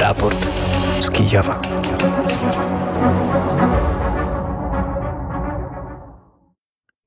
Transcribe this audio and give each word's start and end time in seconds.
Raport 0.00 0.48
z 1.00 1.10
Kijowa. 1.10 1.60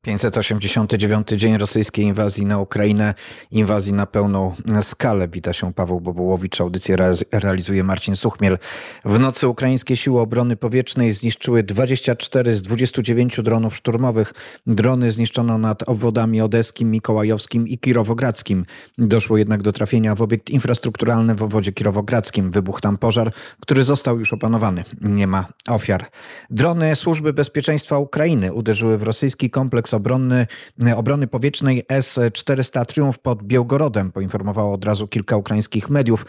589 0.04 1.28
dzień 1.28 1.58
rosyjskiej 1.58 2.06
inwazji 2.06 2.46
na 2.46 2.60
Ukrainę, 2.60 3.14
inwazji 3.52 3.94
na 3.94 4.06
pełną 4.06 4.56
skalę. 4.82 5.28
Wita 5.28 5.54
się 5.54 5.74
Paweł 5.74 6.02
Bobołowicz, 6.02 6.62
audycję 6.62 6.98
realizuje 7.32 7.84
Marcin 7.84 8.16
Suchmiel. 8.16 8.58
W 9.06 9.20
nocy 9.20 9.48
ukraińskie 9.48 9.98
siły 9.98 10.22
obrony 10.22 10.56
powietrznej 10.56 11.14
zniszczyły 11.14 11.64
24 11.64 12.52
z 12.52 12.62
29 12.62 13.42
dronów 13.42 13.76
szturmowych. 13.76 14.34
Drony 14.68 15.12
zniszczono 15.12 15.58
nad 15.58 15.90
obwodami 15.90 16.42
odeskim, 16.42 16.92
mikołajowskim 16.92 17.68
i 17.68 17.78
kirowogradzkim. 17.78 18.66
Doszło 18.98 19.38
jednak 19.38 19.62
do 19.62 19.72
trafienia 19.72 20.16
w 20.16 20.22
obiekt 20.22 20.50
infrastrukturalny 20.50 21.36
w 21.36 21.44
obwodzie 21.44 21.72
kirowogradzkim. 21.72 22.52
Wybuchł 22.52 22.82
tam 22.82 22.98
pożar, 22.98 23.32
który 23.60 23.84
został 23.84 24.20
już 24.20 24.34
opanowany. 24.34 24.84
Nie 25.02 25.28
ma 25.28 25.46
ofiar. 25.68 26.06
Drony 26.50 26.96
Służby 26.96 27.34
Bezpieczeństwa 27.34 27.98
Ukrainy 27.98 28.54
uderzyły 28.54 28.98
w 28.98 29.04
rosyjski 29.04 29.50
kompleks 29.50 29.93
obronny, 29.94 30.48
obrony 30.96 31.28
powietrznej 31.28 31.84
S-400 31.90 32.86
Triumf 32.86 33.20
pod 33.20 33.44
Białgorodem, 33.44 34.12
poinformowało 34.12 34.74
od 34.74 34.86
razu 34.86 35.08
kilka 35.08 35.38
ukraińskich 35.38 35.90
mediów, 35.90 36.26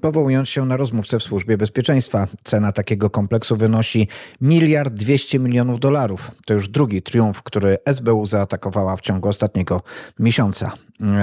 powołując 0.00 0.48
się 0.48 0.66
na 0.66 0.76
rozmówcę 0.76 1.18
w 1.18 1.22
służbie 1.22 1.58
bezpieczeństwa. 1.58 2.26
Cena 2.44 2.72
takiego 2.72 3.10
kompleksu 3.10 3.56
wynosi 3.56 4.08
miliard 4.40 4.94
dwieście 4.94 5.38
milionów 5.38 5.80
dolarów. 5.80 6.30
To 6.46 6.54
już 6.54 6.68
drugi 6.68 7.02
triumf, 7.02 7.42
który 7.42 7.78
SBU 7.86 8.26
zaatakowała 8.26 8.96
w 8.96 9.00
ciągu 9.00 9.28
ostatniego 9.28 9.82
miesiąca. 10.18 10.72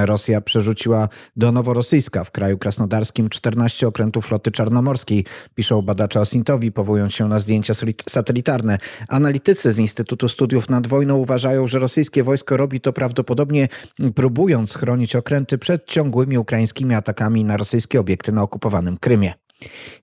Rosja 0.05 0.41
przerzuciła 0.41 1.09
do 1.35 1.51
Noworosyjska 1.51 2.23
w 2.23 2.31
kraju 2.31 2.57
krasnodarskim 2.57 3.29
14 3.29 3.87
okrętów 3.87 4.25
floty 4.25 4.51
czarnomorskiej, 4.51 5.25
piszą 5.55 5.81
badacze 5.81 6.19
Osintowi, 6.19 6.71
powołując 6.71 7.13
się 7.13 7.27
na 7.27 7.39
zdjęcia 7.39 7.73
satelitarne. 8.09 8.77
Analitycy 9.09 9.71
z 9.71 9.79
Instytutu 9.79 10.29
Studiów 10.29 10.69
nad 10.69 10.87
Wojną 10.87 11.15
uważają, 11.15 11.67
że 11.67 11.79
rosyjskie 11.79 12.23
wojsko 12.23 12.57
robi 12.57 12.81
to 12.81 12.93
prawdopodobnie 12.93 13.67
próbując 14.15 14.73
chronić 14.73 15.15
okręty 15.15 15.57
przed 15.57 15.85
ciągłymi 15.85 16.37
ukraińskimi 16.37 16.95
atakami 16.95 17.43
na 17.43 17.57
rosyjskie 17.57 17.99
obiekty 17.99 18.31
na 18.31 18.41
okupowanym 18.41 18.97
Krymie. 18.97 19.33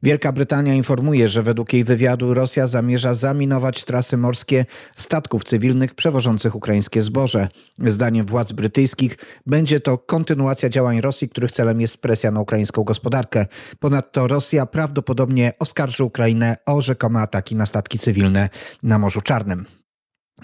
Wielka 0.02 0.32
Brytania 0.32 0.74
informuje, 0.74 1.28
że 1.28 1.42
według 1.42 1.72
jej 1.72 1.84
wywiadu 1.84 2.34
Rosja 2.34 2.66
zamierza 2.66 3.14
zaminować 3.14 3.84
trasy 3.84 4.16
morskie 4.16 4.64
statków 4.96 5.44
cywilnych 5.44 5.94
przewożących 5.94 6.54
ukraińskie 6.54 7.02
zboże. 7.02 7.48
Zdaniem 7.86 8.26
władz 8.26 8.52
brytyjskich 8.52 9.16
będzie 9.46 9.80
to 9.80 9.98
kontynuacja 9.98 10.68
działań 10.68 11.00
Rosji, 11.00 11.28
których 11.28 11.52
celem 11.52 11.80
jest 11.80 12.02
presja 12.02 12.30
na 12.30 12.40
ukraińską 12.40 12.84
gospodarkę. 12.84 13.46
Ponadto 13.78 14.26
Rosja 14.28 14.66
prawdopodobnie 14.66 15.52
oskarży 15.58 16.04
Ukrainę 16.04 16.56
o 16.66 16.80
rzekome 16.80 17.20
ataki 17.20 17.56
na 17.56 17.66
statki 17.66 17.98
cywilne 17.98 18.48
na 18.82 18.98
Morzu 18.98 19.20
Czarnym. 19.20 19.79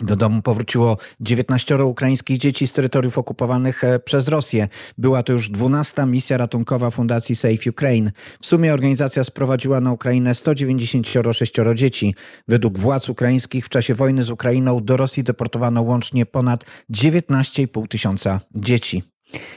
Do 0.01 0.17
domu 0.17 0.43
powróciło 0.43 0.97
19 1.21 1.85
ukraińskich 1.85 2.39
dzieci 2.39 2.67
z 2.67 2.73
terytoriów 2.73 3.19
okupowanych 3.19 3.85
e, 3.85 3.99
przez 3.99 4.29
Rosję. 4.29 4.69
Była 4.99 5.23
to 5.23 5.33
już 5.33 5.51
12 5.51 6.07
misja 6.07 6.37
ratunkowa 6.37 6.91
Fundacji 6.91 7.37
Save 7.37 7.67
Ukraine. 7.67 8.13
W 8.41 8.47
sumie 8.47 8.75
organizacja 8.75 9.25
sprowadziła 9.25 9.81
na 9.81 9.93
Ukrainę 9.93 10.35
196 10.35 11.55
dzieci. 11.75 12.15
Według 12.49 12.79
władz 12.79 13.09
ukraińskich 13.09 13.67
w 13.67 13.69
czasie 13.69 13.95
wojny 13.95 14.25
z 14.25 14.31
Ukrainą 14.31 14.85
do 14.85 14.97
Rosji 14.97 15.25
deportowano 15.25 15.83
łącznie 15.83 16.27
ponad 16.27 16.65
19,5 16.91 17.89
tysiąca 17.89 18.41
dzieci. 18.55 19.16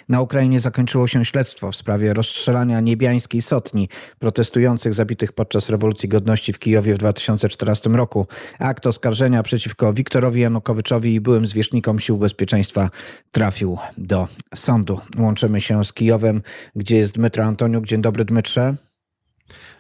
Na 0.10 0.22
Ukrainie 0.22 0.60
zakończyło 0.60 1.08
się 1.08 1.26
śledztwo 1.26 1.72
w 1.72 1.76
sprawie 1.76 2.14
rozstrzelania 2.14 2.80
niebiańskiej 2.80 3.42
sotni 3.42 3.90
protestujących 4.20 4.94
zabitych 4.94 5.32
podczas 5.32 5.70
rewolucji 5.70 6.10
godności 6.10 6.54
w 6.54 6.60
Kijowie 6.60 6.94
w 6.94 6.98
2014 6.98 7.90
roku. 7.90 8.28
Akt 8.60 8.88
oskarżenia 8.88 9.44
przeciwko 9.44 9.94
Wiktorowi 9.94 10.42
Janukowyczowi 10.42 11.14
i 11.14 11.22
byłym 11.22 11.48
zwierzchnikom 11.48 12.00
sił 12.00 12.18
bezpieczeństwa 12.18 12.89
trafił 13.32 13.78
do 13.98 14.28
sądu. 14.56 15.00
Łączymy 15.18 15.62
się 15.62 15.86
z 15.86 15.94
Kijowem, 15.94 16.42
gdzie 16.76 16.98
jest 16.98 17.16
Dmytro 17.16 17.44
Antoniuk. 17.44 17.86
Dzień 17.86 18.02
dobry 18.02 18.26
Dmytrze. 18.26 18.76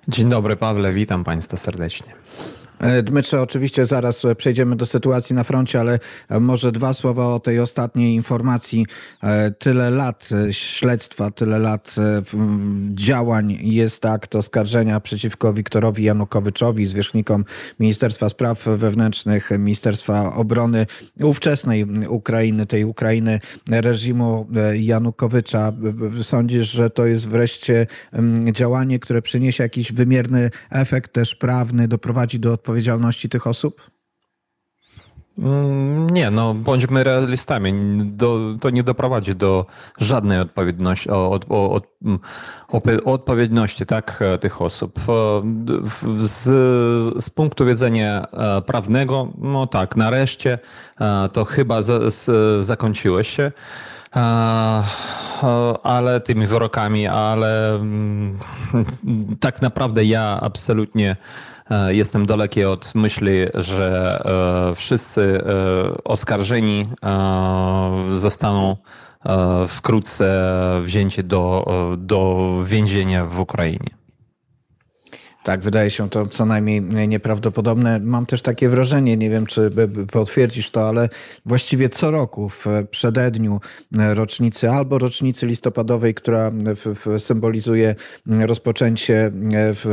Dzień 0.07 0.29
dobry 0.29 0.55
Pawle, 0.55 0.93
witam 0.93 1.23
Państwa 1.23 1.57
serdecznie. 1.57 2.13
E, 2.79 3.03
Dmytrze, 3.03 3.41
oczywiście 3.41 3.85
zaraz 3.85 4.23
przejdziemy 4.37 4.75
do 4.75 4.85
sytuacji 4.85 5.35
na 5.35 5.43
froncie, 5.43 5.79
ale 5.79 5.99
może 6.39 6.71
dwa 6.71 6.93
słowa 6.93 7.27
o 7.27 7.39
tej 7.39 7.59
ostatniej 7.59 8.15
informacji. 8.15 8.85
E, 9.23 9.51
tyle 9.51 9.89
lat 9.89 10.29
śledztwa, 10.51 11.31
tyle 11.31 11.59
lat 11.59 11.95
e, 11.97 12.21
działań 12.93 13.57
jest 13.61 14.05
akt 14.05 14.35
oskarżenia 14.35 14.99
przeciwko 14.99 15.53
Wiktorowi 15.53 16.03
Janukowyczowi, 16.03 16.85
zwierzchnikom 16.85 17.45
Ministerstwa 17.79 18.29
Spraw 18.29 18.65
Wewnętrznych, 18.65 19.49
Ministerstwa 19.59 20.33
Obrony 20.33 20.85
ówczesnej 21.21 21.85
Ukrainy, 22.07 22.65
tej 22.65 22.83
Ukrainy 22.83 23.39
reżimu 23.69 24.47
Janukowycza. 24.73 25.71
Sądzisz, 26.21 26.71
że 26.71 26.89
to 26.89 27.05
jest 27.05 27.29
wreszcie 27.29 27.87
działanie, 28.51 28.99
które 28.99 29.21
przyniesie 29.21 29.63
jakiś 29.63 29.93
wymierny 29.93 30.49
efekt 30.71 31.13
też 31.13 31.35
prawny, 31.35 31.87
doprowadzi 31.87 32.39
do 32.39 32.53
odpowiedzialności 32.53 32.68
odpowiedzialności 32.69 33.29
tych 33.29 33.47
osób? 33.47 33.81
Mm, 35.37 36.09
nie, 36.09 36.31
no 36.31 36.53
bądźmy 36.53 37.03
realistami. 37.03 37.73
Do, 38.05 38.39
to 38.61 38.69
nie 38.69 38.83
doprowadzi 38.83 39.35
do 39.35 39.65
żadnej 39.97 40.39
odpowiedności, 40.39 41.09
od, 41.09 41.45
od, 41.49 41.87
mm, 42.05 42.19
odpowiedności 43.05 43.85
tak, 43.85 44.23
tych 44.41 44.61
osób. 44.61 44.99
Z, 46.17 46.43
z 47.23 47.29
punktu 47.29 47.65
widzenia 47.65 48.27
e, 48.31 48.61
prawnego, 48.61 49.27
no 49.37 49.67
tak, 49.67 49.95
nareszcie 49.95 50.59
e, 51.01 51.29
to 51.33 51.45
chyba 51.45 51.81
z, 51.81 52.13
z, 52.13 52.65
zakończyło 52.65 53.23
się 53.23 53.51
e, 54.15 54.21
ale 55.83 56.19
tymi 56.21 56.47
wyrokami, 56.47 57.07
ale 57.07 57.75
mm, 57.75 58.37
tak 59.45 59.61
naprawdę 59.61 60.05
ja 60.05 60.39
absolutnie 60.41 61.15
E, 61.58 61.58
jestem 61.89 62.25
daleki 62.25 62.65
od 62.65 62.95
myśli, 62.95 63.31
że 63.53 64.21
e, 64.71 64.75
wszyscy 64.75 65.21
e, 65.21 66.03
oskarżeni 66.03 66.87
zostaną 68.15 68.77
wkrótce 69.67 70.51
wzięci 70.83 71.23
do, 71.23 71.65
do 71.97 72.49
więzienia 72.63 73.25
w 73.25 73.39
Ukrainie. 73.39 73.98
Tak, 75.43 75.61
wydaje 75.61 75.89
się 75.89 76.09
to 76.09 76.27
co 76.27 76.45
najmniej 76.45 77.07
nieprawdopodobne. 77.07 77.99
Mam 77.99 78.25
też 78.25 78.41
takie 78.41 78.69
wrażenie, 78.69 79.17
nie 79.17 79.29
wiem 79.29 79.45
czy 79.45 79.71
potwierdzisz 80.11 80.71
to, 80.71 80.87
ale 80.87 81.09
właściwie 81.45 81.89
co 81.89 82.11
roku 82.11 82.49
w 82.49 82.65
przededniu 82.91 83.59
rocznicy 83.91 84.69
albo 84.69 84.97
rocznicy 84.97 85.45
listopadowej, 85.45 86.13
która 86.13 86.51
symbolizuje 87.17 87.95
rozpoczęcie 88.25 89.31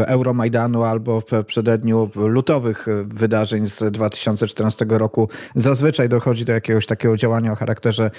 Euromajdanu, 0.06 0.82
albo 0.82 1.20
w 1.20 1.44
przededniu 1.46 2.10
lutowych 2.14 2.86
wydarzeń 3.04 3.66
z 3.66 3.92
2014 3.92 4.86
roku, 4.88 5.28
zazwyczaj 5.54 6.08
dochodzi 6.08 6.44
do 6.44 6.52
jakiegoś 6.52 6.86
takiego 6.86 7.16
działania 7.16 7.52
o 7.52 7.56
charakterze 7.56 8.10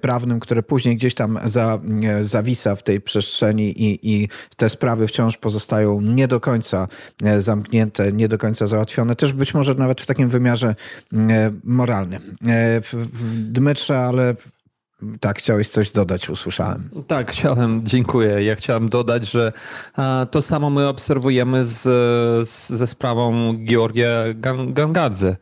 prawnym, 0.00 0.40
które 0.40 0.62
później 0.62 0.96
gdzieś 0.96 1.14
tam 1.14 1.38
za, 1.44 1.78
zawisa 2.22 2.76
w 2.76 2.82
tej 2.82 3.00
przestrzeni 3.00 3.82
i, 3.82 4.12
i 4.12 4.28
te 4.56 4.68
sprawy 4.68 5.06
wciąż 5.06 5.36
pozostają 5.36 6.00
nie 6.00 6.28
do 6.28 6.40
końca 6.40 6.73
E, 7.22 7.40
zamknięte, 7.40 8.12
nie 8.12 8.28
do 8.28 8.38
końca 8.38 8.66
załatwione, 8.66 9.16
też 9.16 9.32
być 9.32 9.54
może 9.54 9.74
nawet 9.74 10.00
w 10.00 10.06
takim 10.06 10.28
wymiarze 10.28 10.74
e, 11.12 11.52
moralnym. 11.64 12.36
E, 12.46 12.80
Dmytrze, 13.34 13.98
ale 13.98 14.34
tak, 15.20 15.38
chciałeś 15.38 15.68
coś 15.68 15.92
dodać, 15.92 16.30
usłyszałem. 16.30 16.90
Tak, 17.06 17.30
chciałem, 17.30 17.80
dziękuję. 17.84 18.44
Ja 18.44 18.54
chciałem 18.54 18.88
dodać, 18.88 19.30
że 19.30 19.52
to 20.30 20.42
samo 20.42 20.70
my 20.70 20.88
obserwujemy 20.88 21.64
z, 21.64 21.82
z, 22.48 22.68
ze 22.68 22.86
sprawą 22.86 23.54
Georgia 23.66 24.08
Gangadze, 24.68 25.36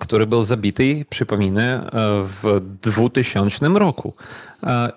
który 0.00 0.26
był 0.26 0.42
zabity, 0.42 1.04
przypominę, 1.10 1.90
w 2.22 2.60
2000 2.82 3.68
roku. 3.68 4.14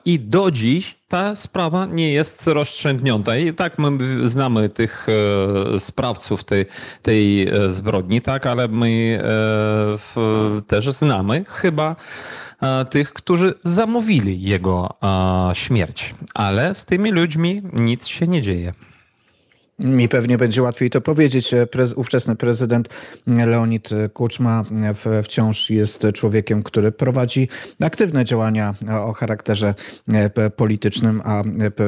I 0.05 0.19
do 0.19 0.51
dziś 0.51 0.95
ta 1.07 1.35
sprawa 1.35 1.85
nie 1.85 2.13
jest 2.13 2.47
rozstrzygnięta. 2.47 3.37
I 3.37 3.53
tak 3.53 3.79
my 3.79 3.97
znamy 4.29 4.69
tych 4.69 5.07
e, 5.75 5.79
sprawców 5.79 6.43
tej, 6.43 6.65
tej 7.01 7.47
e, 7.47 7.69
zbrodni, 7.69 8.21
tak, 8.21 8.45
ale 8.45 8.67
my 8.67 9.19
e, 9.23 10.61
też 10.61 10.89
znamy 10.89 11.45
chyba 11.47 11.95
tych, 12.89 13.13
którzy 13.13 13.53
zamówili 13.63 14.41
jego 14.41 14.93
śmierć. 15.53 16.15
Ale 16.33 16.75
z 16.75 16.85
tymi 16.85 17.11
ludźmi 17.11 17.61
nic 17.73 18.07
się 18.07 18.27
nie 18.27 18.41
dzieje. 18.41 18.73
Mi 19.83 20.09
pewnie 20.09 20.37
będzie 20.37 20.61
łatwiej 20.61 20.89
to 20.89 21.01
powiedzieć. 21.01 21.51
Prez, 21.71 21.93
ówczesny 21.93 22.35
prezydent 22.35 22.89
Leonid 23.27 23.89
Kuczma 24.13 24.63
wciąż 25.23 25.69
jest 25.69 26.07
człowiekiem, 26.13 26.63
który 26.63 26.91
prowadzi 26.91 27.47
aktywne 27.81 28.25
działania 28.25 28.75
o 29.01 29.13
charakterze 29.13 29.73
politycznym, 30.55 31.21
a 31.25 31.43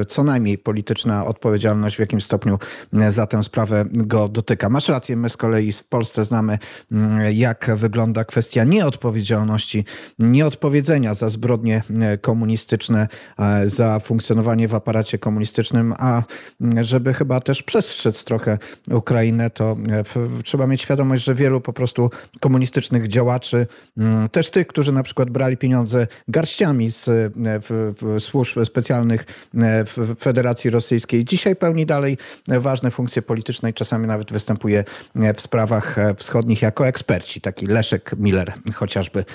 co 0.08 0.24
najmniej 0.24 0.58
polityczna 0.58 1.26
odpowiedzialność 1.26 1.96
w 1.96 2.00
jakim 2.00 2.22
stopniu 2.22 2.60
za 3.08 3.28
tę 3.28 3.44
sprawę 3.44 3.86
go 3.92 4.30
dotyka. 4.30 4.70
Masz 4.70 4.90
rację, 4.90 5.16
my 5.16 5.30
z 5.30 5.38
kolei 5.38 5.74
w 5.74 5.84
Polsce 5.84 6.26
znamy, 6.26 6.58
jak 7.34 7.72
wygląda 7.76 8.24
kwestia 8.24 8.64
nieodpowiedzialności, 8.64 9.86
nieodpowiedzenia 10.20 11.14
za 11.14 11.30
zbrodnie 11.30 11.84
komunistyczne, 12.22 13.08
za 13.66 14.00
funkcjonowanie 14.00 14.68
w 14.68 14.76
aparacie 14.76 15.18
komunistycznym, 15.18 15.94
a 16.00 16.24
żeby 16.82 17.14
chyba 17.14 17.40
też 17.40 17.64
przestrzec 17.86 18.24
trochę 18.24 18.58
Ukrainę, 18.92 19.50
to 19.50 19.78
e, 20.38 20.44
trzeba 20.44 20.68
mieć 20.68 20.82
świadomość, 20.82 21.24
że 21.24 21.36
wielu 21.36 21.62
po 21.62 21.74
prostu 21.74 22.10
komunistycznych 22.40 23.08
działaczy, 23.08 23.68
mm, 23.98 24.30
też 24.30 24.50
tych, 24.50 24.68
którzy 24.68 24.92
na 24.92 25.04
przykład 25.04 25.30
brali 25.30 25.58
pieniądze 25.58 26.08
garściami 26.28 26.92
z 26.92 27.08
e, 27.08 28.20
służb 28.20 28.66
specjalnych 28.66 29.22
e, 29.22 29.26
w 29.86 30.16
Federacji 30.20 30.70
Rosyjskiej, 30.70 31.26
dzisiaj 31.26 31.56
pełni 31.56 31.86
dalej 31.86 32.18
ważne 32.48 32.92
funkcje 32.92 33.22
polityczne 33.22 33.70
i 33.70 33.74
czasami 33.74 34.08
nawet 34.08 34.32
występuje 34.32 34.84
w 35.36 35.42
sprawach 35.42 35.96
wschodnich 36.18 36.62
jako 36.62 36.88
eksperci, 36.88 37.42
taki 37.42 37.68
Leszek 37.68 38.12
Miller 38.18 38.54
chociażby 38.74 39.26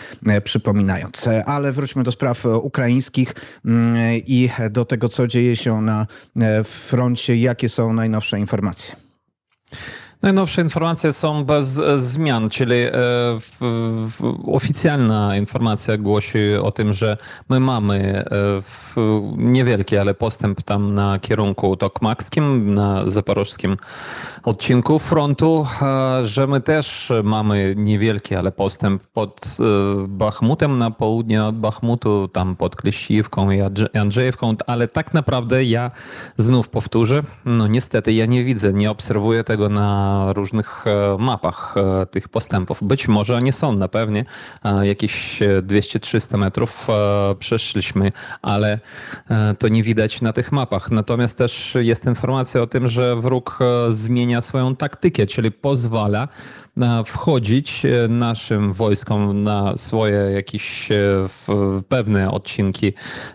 przypominając. 0.44 1.28
Ale 1.46 1.72
wróćmy 1.72 2.02
do 2.02 2.12
spraw 2.12 2.44
ukraińskich 2.46 3.34
mm, 3.64 3.96
i 4.26 4.50
do 4.70 4.84
tego, 4.84 5.08
co 5.08 5.26
dzieje 5.26 5.56
się 5.56 5.80
na 5.80 6.06
froncie, 6.64 7.36
jakie 7.36 7.68
są 7.68 7.92
najnowsze 7.92 8.29
informacje. 8.36 8.96
Najnowsze 10.22 10.62
informacje 10.62 11.12
są 11.12 11.44
bez 11.44 11.78
e, 11.78 11.98
zmian, 11.98 12.48
czyli 12.48 12.74
e, 12.74 12.90
w, 13.40 13.56
w, 14.10 14.48
oficjalna 14.52 15.36
informacja 15.36 15.96
głosi 15.96 16.54
o 16.62 16.72
tym, 16.72 16.92
że 16.92 17.16
my 17.48 17.60
mamy 17.60 18.24
e, 18.24 18.24
niewielki, 19.36 19.98
ale 19.98 20.14
postęp 20.14 20.62
tam 20.62 20.94
na 20.94 21.18
kierunku 21.18 21.76
tokmakskim, 21.76 22.74
na 22.74 23.06
zaporożskim 23.06 23.76
odcinku 24.42 24.98
frontu, 24.98 25.66
że 26.22 26.46
my 26.46 26.60
też 26.60 27.12
mamy 27.24 27.74
niewielki, 27.76 28.34
ale 28.34 28.52
postęp 28.52 29.02
pod 29.06 29.56
Bachmutem 30.08 30.78
na 30.78 30.90
południe 30.90 31.44
od 31.44 31.56
Bachmutu, 31.56 32.28
tam 32.28 32.56
pod 32.56 32.76
Kleściwką 32.76 33.50
i 33.50 33.60
Andrzejewką, 33.98 34.54
ale 34.66 34.88
tak 34.88 35.14
naprawdę 35.14 35.64
ja 35.64 35.90
znów 36.36 36.68
powtórzę, 36.68 37.22
no 37.44 37.66
niestety 37.66 38.12
ja 38.12 38.26
nie 38.26 38.44
widzę, 38.44 38.72
nie 38.72 38.90
obserwuję 38.90 39.44
tego 39.44 39.68
na 39.68 40.09
różnych 40.32 40.84
e, 40.86 41.16
mapach 41.18 41.74
e, 41.76 42.06
tych 42.06 42.28
postępów. 42.28 42.78
Być 42.82 43.08
może 43.08 43.42
nie 43.42 43.52
są 43.52 43.72
na 43.72 43.88
pewnie, 43.88 44.24
e, 44.64 44.86
jakieś 44.86 45.40
200-300 45.62 46.38
metrów 46.38 46.86
przeszliśmy, 47.38 48.12
ale 48.42 48.78
to 49.58 49.68
nie 49.68 49.82
widać 49.82 50.22
na 50.22 50.32
tych 50.32 50.52
mapach. 50.52 50.90
Natomiast 50.90 51.38
też 51.38 51.76
jest 51.80 52.06
informacja 52.06 52.62
o 52.62 52.66
tym, 52.66 52.88
że 52.88 53.16
wróg 53.16 53.58
zmienia 53.90 54.40
swoją 54.40 54.76
taktykę, 54.76 55.26
czyli 55.26 55.50
pozwala 55.50 56.28
wchodzić 57.06 57.84
e, 57.84 58.08
naszym 58.08 58.72
wojskom 58.72 59.40
na 59.40 59.76
swoje 59.76 60.16
jakieś 60.16 60.92
e, 60.92 60.96
pewne 61.88 62.30
odcinki 62.30 62.92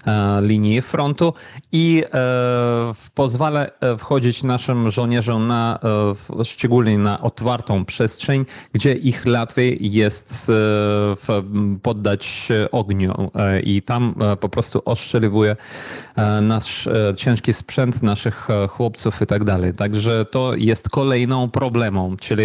e, 0.08 0.42
linii 0.42 0.82
frontu 0.82 1.34
i 1.72 2.04
pozwala 3.14 3.66
wchodzić 3.98 4.44
naszym 4.44 4.90
żołnierzom 4.92 5.48
na, 5.48 5.80
szczególnie 6.44 6.98
na 6.98 7.22
otwartą 7.22 7.86
przestrzeń, 7.86 8.46
gdzie 8.74 8.94
ich 8.94 9.24
łatwiej 9.28 9.92
jest 9.94 10.52
poddać 11.82 12.50
ogniu 12.72 13.32
i 13.64 13.82
tam 13.82 14.16
po 14.40 14.50
prostu 14.50 14.82
ostrzeliwuje 14.86 15.56
nasz 16.42 16.90
ciężki 17.16 17.54
sprzęt 17.54 18.04
naszych 18.04 18.48
chłopców 18.70 19.22
i 19.22 19.26
tak 19.26 19.44
dalej. 19.44 19.74
Także 19.74 20.26
to 20.26 20.56
jest 20.56 20.90
kolejną 20.90 21.50
problemą, 21.50 22.18
czyli 22.18 22.44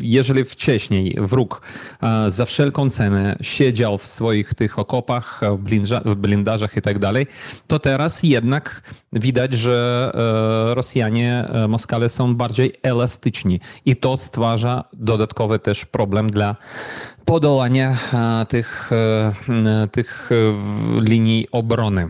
jeżeli 0.00 0.44
wcześniej 0.44 1.16
wróg 1.20 1.62
e, 2.02 2.30
za 2.30 2.44
wszelką 2.44 2.90
cenę 2.90 3.36
siedział 3.40 3.98
w 3.98 4.06
swoich 4.06 4.54
tych 4.54 4.78
okopach, 4.78 5.40
w 6.04 6.14
blindażach 6.14 6.76
i 6.76 6.82
tak 6.82 6.98
dalej, 6.98 7.26
to 7.66 7.78
teraz 7.78 8.22
jednak 8.22 8.82
widać, 9.12 9.52
że 9.52 10.10
e, 10.70 10.74
Rosjanie, 10.74 11.48
e, 11.48 11.68
Moskale 11.68 12.08
są 12.08 12.34
bardziej 12.34 12.72
elastyczni. 12.82 13.60
I 13.84 13.96
to 13.96 14.16
stwarza 14.16 14.84
dodatkowy 14.92 15.58
też 15.58 15.84
problem 15.84 16.30
dla 16.30 16.56
podołania 17.24 17.96
tych, 18.48 18.90
tych 19.92 20.30
linii 21.00 21.48
obrony, 21.52 22.08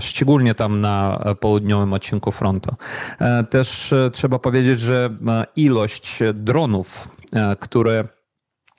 szczególnie 0.00 0.54
tam 0.54 0.80
na 0.80 1.24
południowym 1.40 1.92
odcinku 1.92 2.32
frontu. 2.32 2.74
Też 3.50 3.94
trzeba 4.12 4.38
powiedzieć, 4.38 4.80
że 4.80 5.10
ilość 5.56 6.18
dronów 6.34 7.08
E, 7.32 7.56
które 7.56 8.04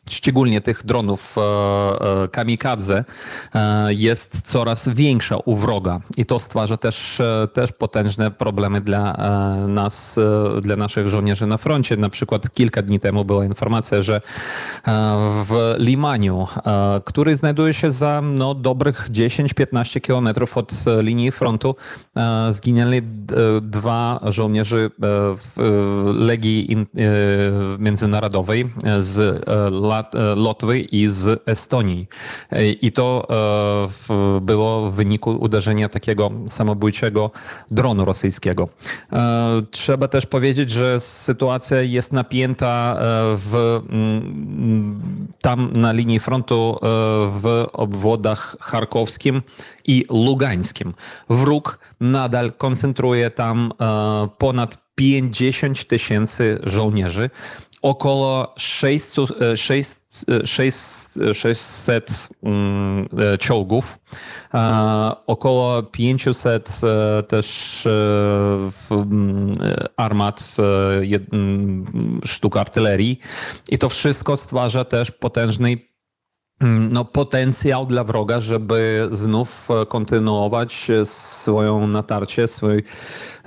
szczególnie 0.09 0.61
tych 0.61 0.85
dronów 0.85 1.35
e, 1.37 1.41
e, 1.41 2.27
kamikadze, 2.27 3.03
e, 3.55 3.93
jest 3.93 4.41
coraz 4.41 4.89
większa 4.89 5.37
u 5.37 5.55
wroga 5.55 5.99
i 6.17 6.25
to 6.25 6.39
stwarza 6.39 6.77
też, 6.77 7.21
też 7.53 7.71
potężne 7.71 8.31
problemy 8.31 8.81
dla 8.81 9.17
nas, 9.67 10.19
dla 10.61 10.75
naszych 10.75 11.07
żołnierzy 11.07 11.47
na 11.47 11.57
froncie. 11.57 11.97
Na 11.97 12.09
przykład 12.09 12.53
kilka 12.53 12.81
dni 12.81 12.99
temu 12.99 13.25
była 13.25 13.45
informacja, 13.45 14.01
że 14.01 14.21
w 15.45 15.75
Limaniu, 15.77 16.47
który 17.05 17.35
znajduje 17.35 17.73
się 17.73 17.91
za 17.91 18.21
no, 18.21 18.53
dobrych 18.55 19.09
10-15 19.11 20.01
kilometrów 20.01 20.57
od 20.57 20.73
linii 21.01 21.31
frontu, 21.31 21.75
zginęli 22.49 23.01
dwa 23.61 24.19
żołnierzy 24.23 24.91
Legii 26.13 26.87
Międzynarodowej 27.79 28.69
z 28.99 29.45
E, 29.99 30.35
Lotwy 30.35 30.79
i 30.79 31.07
z 31.07 31.41
Estonii. 31.45 32.07
E, 32.51 32.71
I 32.71 32.91
to 32.91 33.27
e, 34.09 34.41
było 34.41 34.91
w 34.91 34.95
wyniku 34.95 35.31
uderzenia 35.31 35.89
takiego 35.89 36.31
samobójczego 36.47 37.31
dronu 37.71 38.05
rosyjskiego. 38.05 38.69
Trzeba 39.71 40.07
też 40.07 40.25
powiedzieć, 40.25 40.69
że 40.69 40.99
sytuacja 40.99 41.81
jest 41.81 42.13
napięta 42.13 42.97
w, 43.35 43.81
mm, 43.89 45.01
tam 45.41 45.69
na 45.73 45.91
linii 45.91 46.19
frontu 46.19 46.79
w 47.41 47.67
obwodach 47.73 48.57
charkowskim 48.59 49.41
i 49.85 50.05
lugańskim. 50.09 50.93
Wróg 51.29 51.79
nadal 51.99 52.51
koncentruje 52.51 53.31
tam 53.31 53.73
ponad 54.37 54.77
50 54.95 55.87
tysięcy 55.87 56.59
żołnierzy 56.63 57.29
około 57.81 58.53
600, 58.57 59.29
600 61.33 62.29
mm, 62.43 63.07
e, 63.17 63.37
czołgów, 63.37 63.99
około 65.27 65.83
500 65.83 66.81
e, 66.83 67.23
też 67.23 67.85
e, 67.85 67.91
mm, 68.91 69.53
armat, 69.97 70.57
mm, 71.33 72.21
sztuk 72.25 72.57
artylerii. 72.57 73.19
I 73.69 73.77
to 73.77 73.89
wszystko 73.89 74.37
stwarza 74.37 74.85
też 74.85 75.11
potężny 75.11 75.90
no, 76.61 77.05
potencjał 77.05 77.85
dla 77.85 78.03
wroga, 78.03 78.41
żeby 78.41 79.07
znów 79.11 79.67
e, 79.71 79.85
kontynuować 79.85 80.89
e, 80.89 81.05
swoją 81.05 81.87
natarcie, 81.87 82.47
swój, 82.47 82.83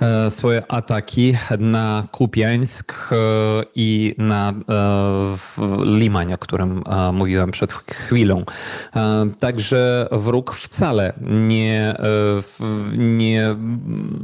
e, 0.01 0.31
swoje 0.31 0.71
ataki 0.71 1.37
na 1.59 2.03
Kupiańsk 2.11 3.09
i 3.75 4.15
na 4.17 4.53
Limań, 5.83 6.33
o 6.33 6.37
którym 6.37 6.83
mówiłem 7.13 7.51
przed 7.51 7.73
chwilą. 7.73 8.43
Także 9.39 10.07
wróg 10.11 10.53
wcale 10.53 11.13
nie, 11.21 11.95
nie 12.97 13.55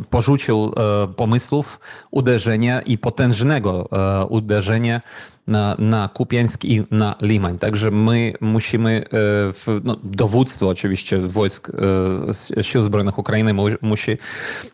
porzucił 0.10 0.71
pomysłów 1.15 1.79
uderzenia 2.12 2.81
i 2.81 2.98
potężnego 2.98 3.89
uderzenia 4.29 5.01
na, 5.48 5.75
na 5.79 6.10
Kupiańsk 6.13 6.65
i 6.65 6.83
na 6.91 7.15
Limań. 7.21 7.60
Także 7.60 7.91
my 7.91 8.33
musimy, 8.41 9.03
e, 9.05 9.10
w, 9.53 9.81
no, 9.83 9.98
dowództwo 10.03 10.69
oczywiście 10.69 11.19
wojsk 11.19 11.71
e, 12.57 12.63
Sił 12.63 12.83
Zbrojnych 12.83 13.19
Ukrainy 13.19 13.53
mu, 13.53 13.65
musi 13.81 14.17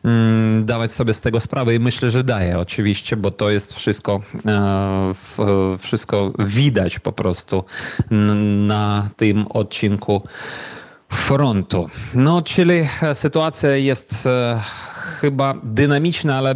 mm, 0.03 0.65
dawać 0.65 0.93
sobie 0.93 1.13
z 1.13 1.21
tego 1.21 1.39
sprawę 1.39 1.75
i 1.75 1.79
myślę, 1.79 2.09
że 2.09 2.23
daje 2.23 2.59
oczywiście, 2.59 3.15
bo 3.15 3.31
to 3.31 3.49
jest 3.49 3.73
wszystko, 3.73 4.21
e, 4.45 5.77
wszystko 5.77 6.33
widać 6.39 6.99
po 6.99 7.11
prostu 7.11 7.63
na 8.67 9.09
tym 9.15 9.47
odcinku 9.47 10.21
frontu. 11.09 11.89
No, 12.13 12.41
czyli 12.41 12.87
sytuacja 13.13 13.75
jest 13.75 14.27
chyba 15.07 15.53
dynamiczna, 15.63 16.37
ale 16.37 16.55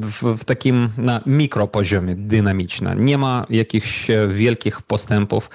w, 0.00 0.22
w 0.38 0.44
takim 0.44 0.88
na 0.98 1.20
mikropoziomie 1.26 2.14
dynamiczna. 2.14 2.94
Nie 2.94 3.18
ma 3.18 3.46
jakichś 3.50 4.06
wielkich 4.28 4.82
postępów 4.82 5.50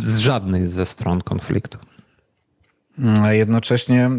z 0.00 0.18
żadnej 0.18 0.66
ze 0.66 0.86
stron 0.86 1.20
konfliktu. 1.22 1.78
A 3.22 3.32
jednocześnie 3.32 4.04
e, 4.06 4.10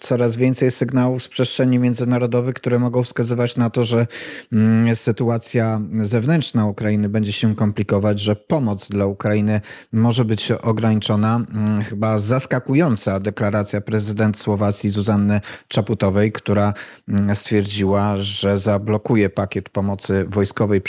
coraz 0.00 0.36
więcej 0.36 0.70
sygnałów 0.70 1.22
z 1.22 1.28
przestrzeni 1.28 1.78
międzynarodowej, 1.78 2.54
które 2.54 2.78
mogą 2.78 3.02
wskazywać 3.02 3.56
na 3.56 3.70
to, 3.70 3.84
że 3.84 4.06
mm, 4.52 4.96
sytuacja 4.96 5.80
zewnętrzna 6.02 6.66
Ukrainy 6.66 7.08
będzie 7.08 7.32
się 7.32 7.54
komplikować, 7.54 8.20
że 8.20 8.36
pomoc 8.36 8.88
dla 8.88 9.06
Ukrainy 9.06 9.60
może 9.92 10.24
być 10.24 10.52
ograniczona. 10.52 11.36
Mm, 11.36 11.82
chyba 11.82 12.18
zaskakująca 12.18 13.20
deklaracja 13.20 13.80
prezydent 13.80 14.38
Słowacji 14.38 14.90
Zuzanny 14.90 15.40
Czaputowej, 15.68 16.32
która 16.32 16.74
mm, 17.08 17.36
stwierdziła, 17.36 18.16
że 18.16 18.58
zablokuje 18.58 19.30
pakiet 19.30 19.68
pomocy 19.68 20.24
wojskowej 20.28 20.80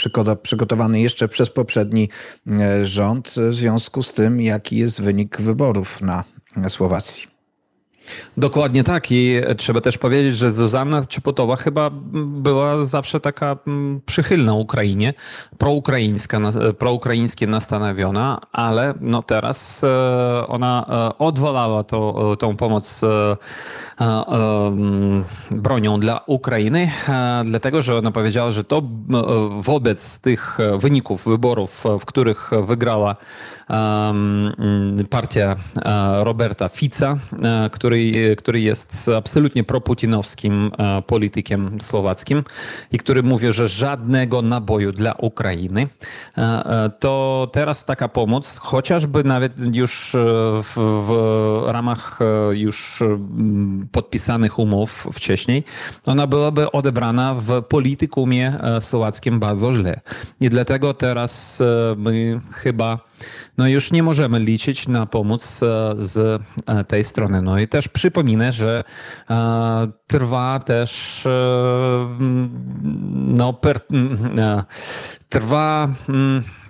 przygotowany 0.42 1.00
jeszcze 1.00 1.28
przez 1.28 1.50
poprzedni 1.50 2.08
e, 2.46 2.84
rząd 2.84 3.34
w 3.50 3.54
związku 3.54 4.02
z 4.02 4.12
tym, 4.12 4.40
jaki 4.40 4.76
jest 4.76 5.02
wynik 5.02 5.40
wyborów 5.40 6.00
na 6.00 6.31
Słowacji. 6.68 7.32
Dokładnie 8.36 8.84
tak 8.84 9.12
i 9.12 9.40
trzeba 9.56 9.80
też 9.80 9.98
powiedzieć, 9.98 10.36
że 10.36 10.50
Zuzanna 10.50 11.06
Czepotowa 11.06 11.56
chyba 11.56 11.90
była 12.24 12.84
zawsze 12.84 13.20
taka 13.20 13.56
mm, 13.66 14.00
przychylna 14.06 14.54
Ukrainie, 14.54 15.14
proukraińska, 15.58 16.40
proukraińskie 16.78 17.46
nastanowiona, 17.46 18.40
ale 18.52 18.94
no 19.00 19.22
teraz 19.22 19.84
e, 19.84 20.46
ona 20.46 20.86
e, 20.88 21.18
odwolała 21.18 21.84
to, 21.84 22.36
tą 22.38 22.56
pomoc 22.56 23.00
e, 23.04 23.36
bronią 25.50 26.00
dla 26.00 26.20
Ukrainy, 26.26 26.90
dlatego 27.44 27.82
że 27.82 27.98
ona 27.98 28.10
powiedziała, 28.10 28.50
że 28.50 28.64
to 28.64 28.82
wobec 29.58 30.20
tych 30.20 30.58
wyników 30.78 31.24
wyborów, 31.24 31.84
w 32.00 32.04
których 32.04 32.50
wygrała 32.62 33.16
partia 35.10 35.56
Roberta 36.22 36.68
Fica, 36.68 37.18
który, 37.72 38.36
który 38.36 38.60
jest 38.60 39.10
absolutnie 39.16 39.64
proputinowskim 39.64 40.70
politykiem 41.06 41.80
słowackim 41.80 42.44
i 42.92 42.98
który 42.98 43.22
mówi, 43.22 43.52
że 43.52 43.68
żadnego 43.68 44.42
naboju 44.42 44.92
dla 44.92 45.12
Ukrainy, 45.12 45.88
to 47.00 47.48
teraz 47.52 47.84
taka 47.84 48.08
pomoc, 48.08 48.56
chociażby 48.56 49.24
nawet 49.24 49.74
już 49.74 50.16
w, 50.62 50.74
w 51.06 51.12
ramach 51.68 52.18
już 52.52 53.02
podpisanych 53.92 54.58
umów 54.58 55.06
wcześniej, 55.12 55.64
ona 56.06 56.26
byłaby 56.26 56.70
odebrana 56.70 57.34
w 57.34 57.62
politykumie 57.62 58.58
e, 58.60 58.80
słowackim 58.80 59.40
bardzo 59.40 59.72
źle. 59.72 60.00
I 60.40 60.50
dlatego 60.50 60.94
teraz 60.94 61.60
e, 61.60 61.64
my 61.96 62.40
chyba 62.52 62.98
no 63.58 63.68
już 63.68 63.92
nie 63.92 64.02
możemy 64.02 64.40
liczyć 64.40 64.88
na 64.88 65.06
pomoc 65.06 65.62
e, 65.62 65.94
z 65.96 66.42
tej 66.88 67.04
strony. 67.04 67.42
No 67.42 67.58
i 67.58 67.68
też 67.68 67.88
przypominę, 67.88 68.52
że 68.52 68.84
trwa 70.06 70.60
też 70.60 71.22
no, 73.12 73.52
per, 73.52 73.80
trwa 75.28 75.88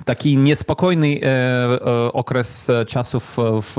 taki 0.04 0.36
niespokojny 0.36 1.20
e, 1.22 1.26
e, 1.26 2.12
okres 2.12 2.70
czasów 2.86 3.36
w 3.62 3.76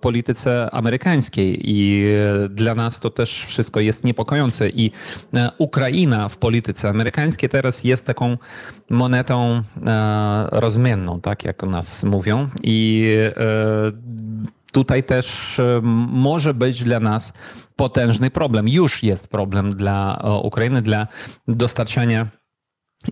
polityce 0.00 0.70
amerykańskiej. 0.70 1.60
I 1.64 2.06
dla 2.50 2.74
nas 2.74 3.00
to 3.00 3.10
też 3.10 3.44
wszystko 3.44 3.80
jest 3.80 4.04
niepokojące. 4.04 4.68
I 4.68 4.90
e, 5.34 5.50
Ukraina 5.58 6.28
w 6.28 6.36
polityce 6.36 6.88
amerykańskiej 6.88 7.48
teraz 7.48 7.84
jest 7.84 8.06
taką 8.06 8.38
monetą 8.90 9.62
rozmienną, 10.50 11.20
tak 11.20 11.44
jak 11.44 11.62
nas 11.62 12.04
mówią. 12.04 12.48
I 12.62 13.06
tutaj 14.72 15.04
też 15.04 15.60
może 16.08 16.54
być 16.54 16.84
dla 16.84 17.00
nas 17.00 17.32
potężny 17.76 18.30
problem. 18.30 18.68
Już 18.68 19.02
jest 19.02 19.28
problem 19.28 19.70
dla 19.70 20.22
Ukrainy, 20.42 20.82
dla 20.82 21.06
dostarczania 21.48 22.26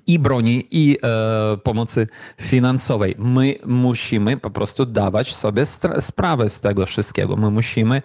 i 0.06 0.18
broni, 0.18 0.66
i 0.70 0.98
e, 1.02 1.56
pomocy 1.56 2.06
finansowej. 2.40 3.14
My 3.18 3.54
musimy 3.66 4.36
po 4.36 4.50
prostu 4.50 4.86
dawać 4.86 5.34
sobie 5.34 5.64
sprawę 6.00 6.48
z 6.48 6.60
tego 6.60 6.86
wszystkiego. 6.86 7.36
My 7.36 7.50
musimy 7.50 8.02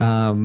e, 0.00 0.36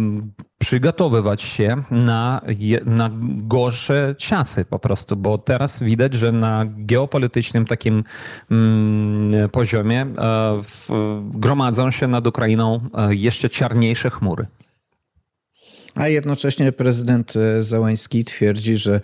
przygotowywać 0.58 1.42
się 1.42 1.84
na, 1.92 2.42
na 2.86 3.10
gorsze 3.38 4.16
czasy 4.18 4.66
po 4.66 4.80
prostu, 4.80 5.16
bo 5.16 5.38
teraz 5.38 5.84
widać, 5.84 6.14
że 6.14 6.32
na 6.32 6.66
geopolitycznym 6.68 7.66
takim 7.66 8.04
mm, 8.52 9.50
poziomie 9.50 10.02
e, 10.02 10.08
w, 10.64 10.90
gromadzą 11.34 11.92
się 11.92 12.08
nad 12.08 12.28
Ukrainą 12.28 12.80
e, 12.94 13.16
jeszcze 13.16 13.50
czarniejsze 13.50 14.10
chmury. 14.10 14.48
A 15.96 16.08
jednocześnie 16.08 16.72
prezydent 16.72 17.34
e, 17.36 17.62
Załański 17.62 18.26
twierdzi, 18.26 18.78
że 18.78 19.02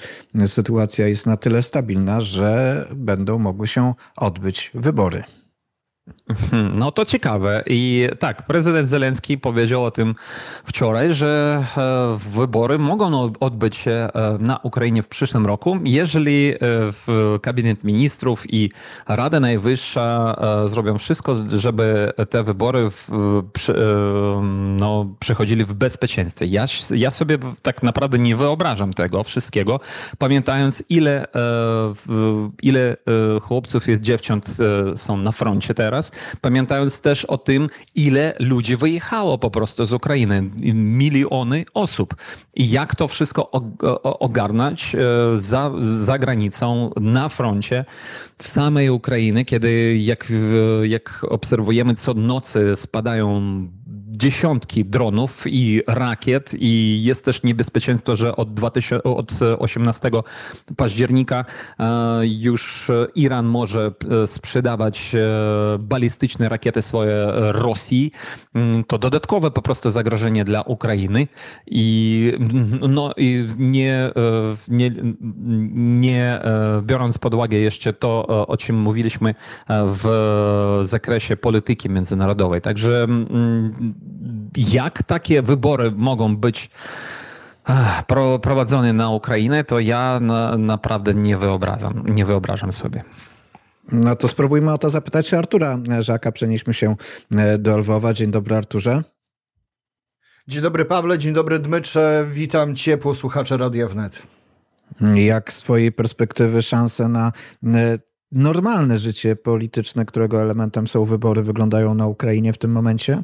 sytuacja 0.48 1.08
jest 1.08 1.26
na 1.26 1.38
tyle 1.38 1.64
stabilna, 1.64 2.22
że 2.22 2.86
będą 2.96 3.40
mogły 3.40 3.68
się 3.68 3.94
odbyć 4.16 4.72
wybory. 4.74 5.24
No 6.74 6.92
to 6.92 7.06
ciekawe. 7.06 7.64
I 7.68 8.10
tak, 8.20 8.46
prezydent 8.46 8.90
Zelenski 8.90 9.38
powiedział 9.38 9.84
o 9.84 9.92
tym 9.92 10.16
wczoraj, 10.64 11.14
że 11.14 11.64
e, 11.78 12.18
wybory 12.32 12.80
mogą 12.80 13.32
odbyć 13.40 13.76
się 13.76 13.92
e, 13.92 14.10
na 14.40 14.60
Ukrainie 14.64 15.04
w 15.04 15.08
przyszłym 15.08 15.46
roku, 15.46 15.78
jeżeli 15.84 16.54
e, 16.54 16.60
kabinet 17.42 17.84
ministrów 17.84 18.54
i 18.54 18.72
Rada 19.08 19.40
Najwyższa 19.40 20.36
zrobią 20.66 20.98
wszystko, 20.98 21.36
żeby 21.50 22.14
te 22.30 22.44
wybory 22.44 22.90
w, 22.90 23.10
no, 24.52 25.16
przechodzili 25.20 25.66
w 25.66 25.74
bezpieczeństwie. 25.74 26.46
Ja, 26.46 26.66
ja 26.92 27.12
sobie 27.12 27.38
tak 27.62 27.84
naprawdę 27.84 28.20
nie 28.20 28.36
wyobrażam 28.36 28.94
tego 28.94 29.24
wszystkiego, 29.24 29.80
pamiętając 30.18 30.84
ile, 30.90 31.26
ile 32.62 32.98
chłopców 33.42 33.90
i 33.90 34.02
dziewcząt 34.02 34.58
są 34.96 35.18
na 35.18 35.32
froncie 35.32 35.74
teraz 35.74 35.99
pamiętając 36.42 37.02
też 37.02 37.26
o 37.26 37.38
tym, 37.38 37.70
ile 37.96 38.36
ludzi 38.40 38.76
wyjechało 38.76 39.38
po 39.38 39.52
prostu 39.52 39.86
z 39.86 39.94
Ukrainy. 39.94 40.44
Miliony 40.74 41.66
osób. 41.74 42.16
I 42.56 42.70
jak 42.70 42.96
to 42.96 43.08
wszystko 43.08 43.52
ogarnąć 44.04 44.96
e, 44.96 45.00
za, 45.38 45.72
za 45.82 46.20
granicą, 46.20 46.92
na 47.00 47.30
froncie, 47.30 47.86
w 48.38 48.48
samej 48.48 48.90
Ukrainy, 48.90 49.46
kiedy 49.46 49.98
jak, 49.98 50.34
jak 50.84 51.26
obserwujemy 51.30 51.96
co 51.96 52.14
nocy 52.14 52.76
spadają 52.76 53.42
dziesiątki 54.12 54.86
dronów 54.86 55.44
i 55.48 55.82
rakiet 55.88 56.52
i 56.60 57.04
jest 57.04 57.26
też 57.26 57.44
niebezpieczeństwo, 57.44 58.16
że 58.16 58.36
od, 58.36 58.54
2000, 58.54 59.04
od 59.04 59.32
18 59.60 60.10
października 60.78 61.46
e, 61.80 61.86
już 62.24 62.92
Iran 63.16 63.46
może 63.46 63.92
e, 64.24 64.28
sprzedawać 64.28 65.16
e, 65.16 65.20
balistyczne 65.80 66.50
rakiety 66.50 66.82
swoje 66.82 67.28
Rosji. 67.52 68.12
Mm, 68.54 68.84
to 68.84 68.98
dodatkowe 68.98 69.52
po 69.52 69.62
prostu 69.62 69.90
zagrożenie 69.90 70.46
dla 70.46 70.62
Ukrainy 70.62 71.28
i, 71.68 72.34
no, 72.90 73.12
i 73.18 73.46
nie, 73.60 74.12
nie, 74.68 74.92
nie 76.00 76.42
biorąc 76.82 77.18
pod 77.18 77.34
uwagę 77.34 77.58
jeszcze 77.58 77.94
to, 77.94 78.28
o 78.48 78.58
czym 78.58 78.76
mówiliśmy 78.76 79.36
w 79.70 80.82
zakresie 80.84 81.38
polityki 81.38 81.90
międzynarodowej. 81.90 82.62
Także 82.62 83.04
mm, 83.04 83.72
jak 84.58 85.04
takie 85.04 85.42
wybory 85.42 85.92
mogą 85.92 86.38
być 86.38 86.70
prowadzone 88.42 88.94
na 88.94 89.10
Ukrainę, 89.10 89.64
to 89.64 89.80
ja 89.80 90.20
na, 90.20 90.58
naprawdę 90.58 91.14
nie 91.14 91.38
wyobrażam, 91.38 92.04
nie 92.10 92.26
wyobrażam 92.26 92.74
sobie. 92.74 93.04
No 93.92 94.16
to 94.16 94.28
spróbujmy 94.28 94.74
o 94.74 94.78
to 94.78 94.90
zapytać 94.90 95.34
Artura 95.34 95.80
Żaka. 96.00 96.32
Przenieśmy 96.32 96.74
się 96.74 96.96
e, 97.36 97.58
do 97.58 97.78
Lwowa. 97.78 98.14
Dzień 98.14 98.32
dobry, 98.32 98.56
Arturze. 98.56 99.04
Dzień 100.48 100.62
dobry, 100.62 100.86
Pawle. 100.86 101.20
Dzień 101.20 101.34
dobry, 101.34 101.60
Dmytrze. 101.60 102.28
Witam 102.32 102.76
ciepło 102.76 103.16
słuchacze 103.16 103.58
Radia 103.58 103.88
Wnet. 103.88 104.22
Jak 105.16 105.54
z 105.54 105.60
twojej 105.60 105.92
perspektywy 105.92 106.62
szanse 106.62 107.08
na 107.08 107.32
e, 107.64 108.00
normalne 108.32 109.00
życie 109.00 109.36
polityczne, 109.36 110.06
którego 110.06 110.42
elementem 110.42 110.88
są 110.88 111.06
wybory, 111.06 111.44
wyglądają 111.44 111.94
na 111.94 112.08
Ukrainie 112.08 112.54
w 112.54 112.58
tym 112.58 112.72
momencie? 112.72 113.24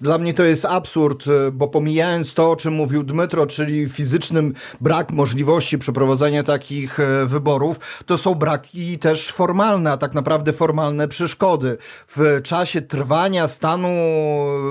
Dla 0.00 0.18
mnie 0.18 0.34
to 0.34 0.42
jest 0.42 0.64
absurd, 0.64 1.24
e, 1.28 1.50
bo 1.50 1.68
pomijając 1.68 2.34
to, 2.34 2.50
o 2.50 2.56
czym 2.56 2.74
mówił 2.74 3.02
Dmytro, 3.02 3.46
czyli 3.46 3.88
fizycznym 3.88 4.54
brak 4.80 5.12
możliwości 5.12 5.78
przeprowadzenia 5.78 6.42
takich 6.42 7.00
e, 7.00 7.26
wyborów, 7.26 8.02
to 8.06 8.18
są 8.18 8.34
braki 8.34 8.98
też 8.98 9.32
formalne, 9.32 9.92
a 9.92 9.96
tak 9.96 10.14
naprawdę 10.14 10.52
formalne 10.52 11.08
przeszkody. 11.08 11.76
W 12.08 12.40
czasie 12.42 12.82
trwania 12.82 13.48
stanu 13.48 13.88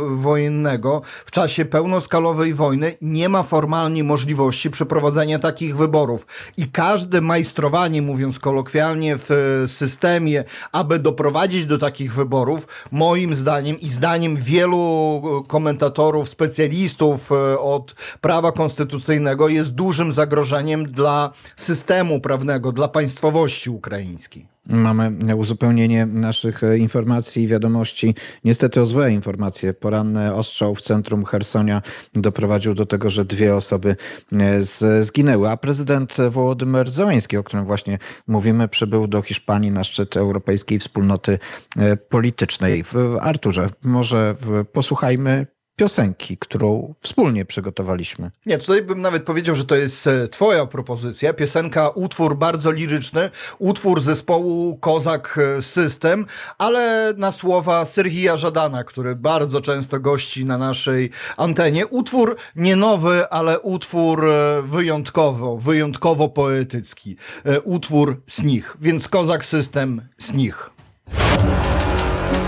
wojennego, 0.09 1.01
w 1.25 1.31
czasie 1.31 1.65
pełnoskalowej 1.65 2.53
wojny 2.53 2.97
nie 3.01 3.29
ma 3.29 3.43
formalnie 3.43 4.03
możliwości 4.03 4.69
przeprowadzenia 4.69 5.39
takich 5.39 5.77
wyborów. 5.77 6.27
I 6.57 6.67
każde 6.67 7.21
majstrowanie, 7.21 8.01
mówiąc 8.01 8.39
kolokwialnie, 8.39 9.17
w 9.17 9.63
systemie, 9.67 10.43
aby 10.71 10.99
doprowadzić 10.99 11.65
do 11.65 11.77
takich 11.77 12.13
wyborów, 12.13 12.67
moim 12.91 13.35
zdaniem 13.35 13.79
i 13.79 13.89
zdaniem 13.89 14.37
wielu 14.37 15.14
komentatorów, 15.47 16.29
specjalistów 16.29 17.31
e, 17.31 17.59
od 17.59 17.95
prawa 18.21 18.51
konstytucyjnego 18.51 19.47
jest 19.47 19.69
dużym 19.69 20.11
zagrożeniem 20.11 20.91
dla 20.91 21.31
systemu 21.55 22.19
prawnego, 22.19 22.71
dla 22.71 22.87
państwowości 22.87 23.69
ukraińskiej. 23.69 24.54
Mamy 24.69 25.35
uzupełnienie 25.35 26.05
naszych 26.05 26.63
e, 26.63 26.77
informacji 26.77 27.43
i 27.43 27.47
wiadomości. 27.47 28.15
Niestety 28.43 28.81
o 28.81 28.85
złe 28.85 29.11
informacje. 29.11 29.73
Poranny 29.73 30.35
ostrzał 30.35 30.75
w 30.75 30.81
centrum 30.81 31.25
Hersonia 31.25 31.81
doprowadził 32.13 32.73
do 32.73 32.85
tego, 32.85 33.09
że 33.09 33.25
dwie 33.25 33.55
osoby 33.55 33.95
e, 34.33 35.03
zginęły. 35.03 35.49
A 35.49 35.57
prezydent 35.57 36.17
Wołodymyr 36.29 36.91
Zełański, 36.91 37.37
o 37.37 37.43
którym 37.43 37.65
właśnie 37.65 37.99
mówimy, 38.27 38.67
przybył 38.67 39.07
do 39.07 39.21
Hiszpanii 39.21 39.71
na 39.71 39.83
szczyt 39.83 40.17
Europejskiej 40.17 40.79
Wspólnoty 40.79 41.39
e, 41.77 41.97
Politycznej. 41.97 42.83
Arturze, 43.21 43.69
może 43.83 44.35
posłuchajmy 44.73 45.47
piosenki, 45.75 46.37
którą 46.37 46.93
wspólnie 46.99 47.45
przygotowaliśmy. 47.45 48.31
Nie, 48.45 48.57
tutaj 48.57 48.81
bym 48.81 49.01
nawet 49.01 49.23
powiedział, 49.23 49.55
że 49.55 49.65
to 49.65 49.75
jest 49.75 50.07
e, 50.07 50.27
twoja 50.27 50.65
propozycja. 50.65 51.33
Piosenka, 51.33 51.89
utwór 51.89 52.37
bardzo 52.37 52.71
liryczny, 52.71 53.29
utwór 53.59 54.01
zespołu 54.01 54.77
Kozak 54.77 55.39
e, 55.57 55.61
System, 55.61 56.25
ale 56.57 57.13
na 57.17 57.31
słowa 57.31 57.85
Serhija 57.85 58.37
Żadana, 58.37 58.83
który 58.83 59.15
bardzo 59.15 59.61
często 59.61 59.99
gości 59.99 60.45
na 60.45 60.57
naszej 60.57 61.09
antenie. 61.37 61.87
Utwór 61.87 62.35
nie 62.55 62.75
nowy, 62.75 63.29
ale 63.29 63.59
utwór 63.59 64.25
e, 64.25 64.61
wyjątkowo, 64.61 65.57
wyjątkowo 65.57 66.29
poetycki. 66.29 67.17
Utwór 67.63 68.21
Snich, 68.27 68.77
więc 68.81 69.09
Kozak 69.09 69.45
System 69.45 70.01
Snich. 70.17 70.69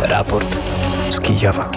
Raport 0.01 0.57
z 1.09 1.19
Kijowa. 1.19 1.71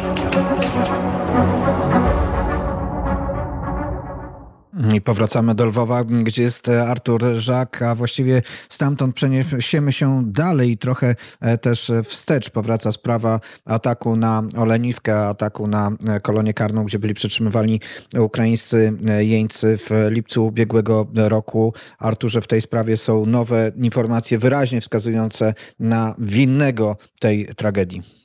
I 4.94 5.00
powracamy 5.00 5.54
do 5.54 5.64
Lwowa, 5.64 6.04
gdzie 6.04 6.42
jest 6.42 6.68
Artur 6.68 7.24
Żak, 7.36 7.82
a 7.82 7.94
właściwie 7.94 8.42
stamtąd 8.68 9.14
przeniesiemy 9.14 9.92
się 9.92 10.22
dalej 10.26 10.70
i 10.70 10.76
trochę 10.76 11.14
e, 11.40 11.58
też 11.58 11.92
wstecz. 12.04 12.50
Powraca 12.50 12.92
sprawa 12.92 13.40
ataku 13.64 14.16
na 14.16 14.42
Oleniwkę, 14.56 15.28
ataku 15.28 15.66
na 15.66 15.90
e, 16.06 16.20
kolonię 16.20 16.54
karną, 16.54 16.84
gdzie 16.84 16.98
byli 16.98 17.14
przetrzymywani 17.14 17.80
ukraińscy 18.18 18.92
e, 19.08 19.24
jeńcy 19.24 19.76
w 19.78 19.90
lipcu 20.10 20.46
ubiegłego 20.46 21.06
roku. 21.14 21.74
Arturze, 21.98 22.42
w 22.42 22.46
tej 22.46 22.60
sprawie 22.60 22.96
są 22.96 23.26
nowe 23.26 23.72
informacje 23.76 24.38
wyraźnie 24.38 24.80
wskazujące 24.80 25.54
na 25.78 26.14
winnego 26.18 26.96
tej 27.18 27.46
tragedii 27.46 28.20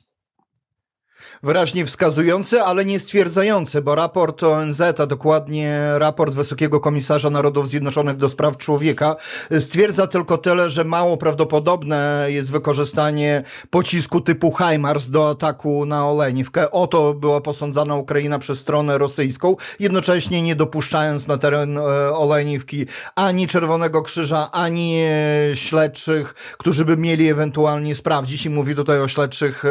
wyraźnie 1.42 1.86
wskazujące, 1.86 2.64
ale 2.64 2.84
nie 2.84 3.00
stwierdzające, 3.00 3.82
bo 3.82 3.94
raport 3.94 4.42
ONZ, 4.42 4.80
a 4.80 5.06
dokładnie 5.06 5.80
raport 5.94 6.34
Wysokiego 6.34 6.80
Komisarza 6.80 7.30
Narodów 7.30 7.68
Zjednoczonych 7.68 8.16
do 8.16 8.28
Spraw 8.28 8.56
Człowieka, 8.56 9.16
stwierdza 9.60 10.06
tylko 10.06 10.38
tyle, 10.38 10.70
że 10.70 10.84
mało 10.84 11.16
prawdopodobne 11.16 12.26
jest 12.28 12.52
wykorzystanie 12.52 13.42
pocisku 13.70 14.20
typu 14.20 14.56
HIMARS 14.58 15.10
do 15.10 15.30
ataku 15.30 15.86
na 15.86 16.08
Oleniwkę. 16.08 16.70
O 16.70 16.86
to 16.86 17.14
była 17.14 17.40
posądzana 17.40 17.94
Ukraina 17.94 18.38
przez 18.38 18.58
stronę 18.58 18.98
rosyjską, 18.98 19.56
jednocześnie 19.80 20.42
nie 20.42 20.56
dopuszczając 20.56 21.26
na 21.26 21.36
teren 21.36 21.78
e, 21.78 21.82
Oleniwki 22.14 22.86
ani 23.14 23.46
Czerwonego 23.46 24.02
Krzyża, 24.02 24.50
ani 24.52 25.00
e, 25.00 25.56
śledczych, 25.56 26.34
którzy 26.58 26.84
by 26.84 26.96
mieli 26.96 27.28
ewentualnie 27.28 27.94
sprawdzić, 27.94 28.46
i 28.46 28.50
mówi 28.50 28.74
tutaj 28.74 29.00
o 29.00 29.08
śledczych 29.08 29.64
e, 29.64 29.68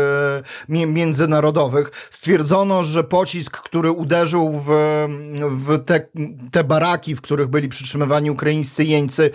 stwierdzono, 2.09 2.83
że 2.83 3.03
pocisk, 3.03 3.57
który 3.57 3.91
uderzył 3.91 4.63
w, 4.65 4.69
w 5.49 5.85
te, 5.85 6.07
te 6.51 6.63
baraki, 6.63 7.15
w 7.15 7.21
których 7.21 7.47
byli 7.47 7.69
przytrzymywani 7.69 8.31
ukraińscy 8.31 8.83
jeńcy, 8.83 9.31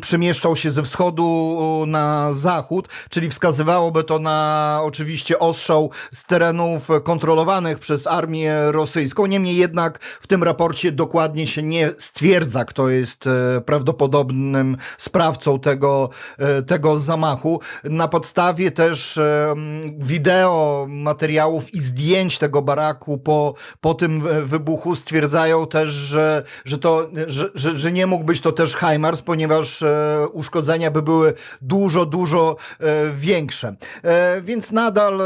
przemieszczał 0.00 0.56
się 0.56 0.70
ze 0.70 0.82
wschodu 0.82 1.84
na 1.86 2.32
zachód, 2.32 2.88
czyli 3.10 3.30
wskazywałoby 3.30 4.04
to 4.04 4.18
na 4.18 4.80
oczywiście 4.82 5.38
ostrzał 5.38 5.90
z 6.12 6.24
terenów 6.24 6.88
kontrolowanych 7.04 7.78
przez 7.78 8.06
armię 8.06 8.54
rosyjską. 8.66 9.26
Niemniej 9.26 9.56
jednak 9.56 9.98
w 10.20 10.26
tym 10.26 10.42
raporcie 10.42 10.92
dokładnie 10.92 11.46
się 11.46 11.62
nie 11.62 11.90
stwierdza, 11.98 12.64
kto 12.64 12.88
jest 12.88 13.26
e, 13.26 13.60
prawdopodobnym 13.60 14.76
sprawcą 14.98 15.60
tego, 15.60 16.10
e, 16.38 16.62
tego 16.62 16.98
zamachu. 16.98 17.60
Na 17.84 18.08
podstawie 18.08 18.70
też 18.70 19.18
e, 19.18 19.54
wideo 19.98 20.86
materiału 20.88 21.39
materiałów 21.40 21.74
i 21.74 21.80
zdjęć 21.80 22.38
tego 22.38 22.62
baraku 22.62 23.18
po, 23.18 23.54
po 23.80 23.94
tym 23.94 24.22
wybuchu 24.44 24.96
stwierdzają 24.96 25.66
też, 25.66 25.90
że, 25.90 26.42
że, 26.64 26.78
to, 26.78 27.08
że, 27.26 27.50
że, 27.54 27.78
że 27.78 27.92
nie 27.92 28.06
mógł 28.06 28.24
być 28.24 28.40
to 28.40 28.52
też 28.52 28.76
HIMARS, 28.76 29.22
ponieważ 29.22 29.82
e, 29.82 30.26
uszkodzenia 30.32 30.90
by 30.90 31.02
były 31.02 31.34
dużo, 31.62 32.06
dużo 32.06 32.56
e, 32.80 33.10
większe. 33.14 33.76
E, 34.02 34.42
więc 34.42 34.72
nadal 34.72 35.20
e, 35.20 35.24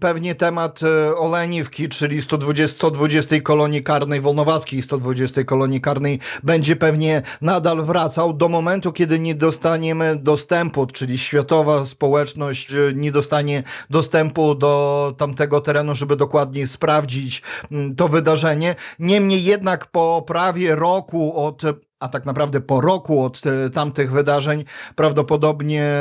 pewnie 0.00 0.34
temat 0.34 0.80
e, 0.82 1.16
Oleniwki, 1.16 1.88
czyli 1.88 2.22
120, 2.22 2.76
120 2.76 3.40
kolonii 3.40 3.82
karnej, 3.82 4.20
wolnowackiej 4.20 4.82
120 4.82 5.44
kolonii 5.44 5.80
karnej 5.80 6.18
będzie 6.42 6.76
pewnie 6.76 7.22
nadal 7.40 7.82
wracał 7.82 8.32
do 8.32 8.48
momentu, 8.48 8.92
kiedy 8.92 9.18
nie 9.18 9.34
dostaniemy 9.34 10.16
dostępu, 10.16 10.86
czyli 10.86 11.18
światowa 11.18 11.84
społeczność 11.84 12.72
e, 12.72 12.76
nie 12.94 13.12
dostanie 13.12 13.62
dostępu 13.90 14.54
do 14.54 15.14
tamtego 15.18 15.47
terenu, 15.60 15.94
żeby 15.94 16.16
dokładnie 16.16 16.66
sprawdzić 16.66 17.42
mm, 17.72 17.96
to 17.96 18.08
wydarzenie. 18.08 18.74
Niemniej 18.98 19.44
jednak 19.44 19.86
po 19.86 20.24
prawie 20.26 20.76
roku 20.76 21.36
od 21.36 21.62
a 22.00 22.08
tak 22.08 22.26
naprawdę 22.26 22.60
po 22.60 22.80
roku 22.80 23.24
od 23.24 23.42
e, 23.46 23.70
tamtych 23.70 24.12
wydarzeń 24.12 24.64
prawdopodobnie 24.94 25.92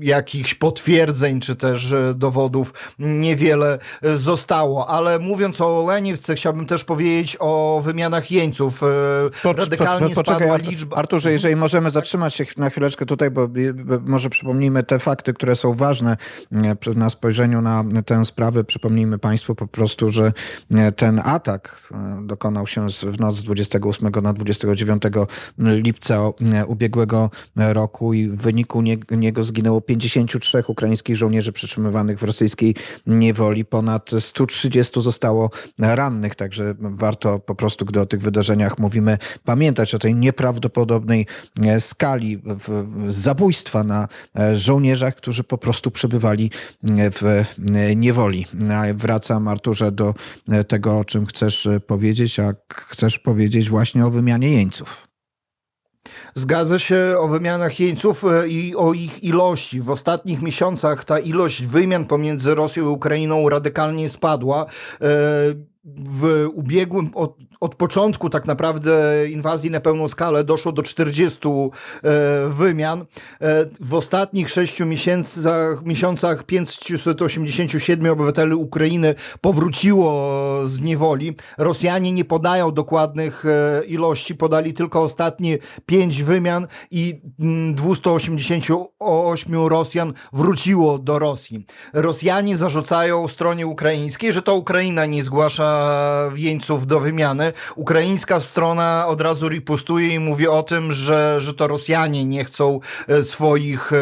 jakichś 0.00 0.54
potwierdzeń 0.54 1.40
czy 1.40 1.56
też 1.56 1.92
e, 1.92 2.14
dowodów 2.14 2.94
niewiele 2.98 3.78
e, 4.02 4.18
zostało. 4.18 4.88
Ale 4.88 5.18
mówiąc 5.18 5.60
o 5.60 5.86
Leniwce, 5.88 6.34
chciałbym 6.34 6.66
też 6.66 6.84
powiedzieć 6.84 7.36
o 7.40 7.80
wymianach 7.84 8.30
jeńców. 8.30 8.80
Radykalnie 9.44 10.08
po, 10.08 10.14
po, 10.14 10.20
poczekaj, 10.20 10.48
spadła 10.48 10.70
liczba... 10.70 10.96
Arturze, 10.96 11.32
jeżeli 11.32 11.56
możemy 11.56 11.90
zatrzymać 11.90 12.34
się 12.34 12.44
na 12.56 12.70
chwileczkę 12.70 13.06
tutaj, 13.06 13.30
bo 13.30 13.48
może 14.00 14.30
przypomnijmy 14.30 14.82
te 14.82 14.98
fakty, 14.98 15.34
które 15.34 15.56
są 15.56 15.74
ważne 15.74 16.16
na 16.96 17.10
spojrzeniu 17.10 17.60
na 17.60 17.84
tę 18.06 18.24
sprawę. 18.24 18.64
Przypomnijmy 18.64 19.18
Państwu 19.18 19.54
po 19.54 19.66
prostu, 19.66 20.10
że 20.10 20.32
ten 20.96 21.20
atak 21.24 21.92
dokonał 22.22 22.66
się 22.66 22.86
w 23.12 23.20
noc 23.20 23.36
z 23.36 23.42
28 23.42 24.10
na 24.22 24.32
29 24.32 25.02
lipca 25.58 26.20
ubiegłego 26.66 27.30
roku 27.56 28.14
i 28.14 28.28
w 28.28 28.36
wyniku 28.36 28.82
niego 29.10 29.42
zginęło 29.42 29.80
53 29.80 30.62
ukraińskich 30.68 31.16
żołnierzy 31.16 31.52
przetrzymywanych 31.52 32.18
w 32.18 32.22
rosyjskiej 32.22 32.74
niewoli. 33.06 33.64
Ponad 33.64 34.10
130 34.18 35.02
zostało 35.02 35.50
rannych, 35.78 36.34
także 36.34 36.74
warto 36.78 37.38
po 37.38 37.54
prostu, 37.54 37.84
gdy 37.84 38.00
o 38.00 38.06
tych 38.06 38.20
wydarzeniach 38.20 38.78
mówimy, 38.78 39.18
pamiętać 39.44 39.94
o 39.94 39.98
tej 39.98 40.14
nieprawdopodobnej 40.14 41.26
skali 41.78 42.42
zabójstwa 43.08 43.84
na 43.84 44.08
żołnierzach, 44.54 45.16
którzy 45.16 45.44
po 45.44 45.58
prostu 45.58 45.90
przebywali 45.90 46.50
w 47.12 47.44
niewoli. 47.96 48.46
Wracam, 48.94 49.48
Arturze, 49.48 49.92
do 49.92 50.14
tego, 50.68 50.98
o 50.98 51.04
czym 51.04 51.26
chcesz 51.26 51.68
powiedzieć, 51.86 52.40
a 52.40 52.52
chcesz 52.74 53.18
powiedzieć 53.18 53.70
właśnie 53.70 54.06
o 54.06 54.10
wymianie 54.10 54.50
jeńców. 54.50 55.08
Zgadza 56.34 56.78
się 56.78 57.16
o 57.18 57.28
wymianach 57.28 57.80
jeńców 57.80 58.24
e, 58.24 58.48
i 58.48 58.76
o 58.76 58.92
ich 58.92 59.24
ilości. 59.24 59.80
W 59.80 59.90
ostatnich 59.90 60.42
miesiącach 60.42 61.04
ta 61.04 61.18
ilość 61.18 61.66
wymian 61.66 62.04
pomiędzy 62.04 62.54
Rosją 62.54 62.84
i 62.84 62.86
Ukrainą 62.86 63.48
radykalnie 63.48 64.08
spadła. 64.08 64.66
W 65.86 66.48
ubiegłym, 66.54 67.10
od, 67.14 67.36
od, 67.60 67.74
początku 67.74 68.30
tak 68.30 68.46
naprawdę 68.46 69.24
inwazji 69.30 69.70
na 69.70 69.80
pełną 69.80 70.08
skalę 70.08 70.44
doszło 70.44 70.72
do 70.72 70.82
40 70.82 71.38
e, 71.48 71.70
wymian. 72.48 73.00
E, 73.00 73.06
w 73.80 73.94
ostatnich 73.94 74.50
6 74.50 74.80
miesiącach, 74.80 75.84
miesiącach 75.84 76.44
587 76.44 78.12
obywateli 78.12 78.54
Ukrainy 78.54 79.14
powróciło 79.40 80.38
z 80.68 80.80
niewoli. 80.80 81.36
Rosjanie 81.58 82.12
nie 82.12 82.24
podają 82.24 82.72
dokładnych 82.72 83.44
e, 83.46 83.84
ilości, 83.84 84.34
podali 84.34 84.74
tylko 84.74 85.02
ostatnie 85.02 85.58
5 85.86 86.22
wymian 86.22 86.66
i 86.90 87.20
288 87.74 89.54
mm, 89.54 89.66
Rosjan 89.66 90.12
wróciło 90.32 90.98
do 90.98 91.18
Rosji. 91.18 91.66
Rosjanie 91.92 92.56
zarzucają 92.56 93.28
stronie 93.28 93.66
ukraińskiej, 93.66 94.32
że 94.32 94.42
to 94.42 94.54
Ukraina 94.54 95.06
nie 95.06 95.22
zgłasza 95.22 95.73
jeńców 96.34 96.86
do 96.86 97.00
wymiany. 97.00 97.52
Ukraińska 97.76 98.40
strona 98.40 99.04
od 99.08 99.20
razu 99.20 99.48
ripostuje 99.48 100.08
i 100.08 100.18
mówi 100.18 100.48
o 100.48 100.62
tym, 100.62 100.92
że, 100.92 101.40
że 101.40 101.54
to 101.54 101.68
Rosjanie 101.68 102.24
nie 102.24 102.44
chcą 102.44 102.80
e, 103.08 103.24
swoich 103.24 103.92
e, 103.92 103.96